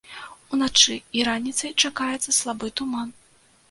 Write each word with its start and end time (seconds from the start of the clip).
Уначы 0.55 0.95
і 1.19 1.27
раніцай 1.29 1.71
чакаецца 1.87 2.39
слабы 2.43 2.77
туман. 2.79 3.19